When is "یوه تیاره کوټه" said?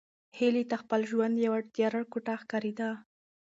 1.45-2.33